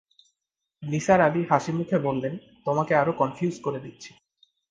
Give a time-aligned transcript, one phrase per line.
[0.83, 2.33] নিসার আলি হাসিমুখে বললেন,
[2.65, 4.11] তোমাকে আরো কনফিউজ করে দিচ্ছি।